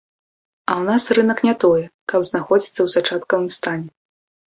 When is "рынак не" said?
1.19-1.55